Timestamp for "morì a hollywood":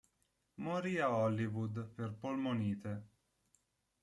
0.61-1.85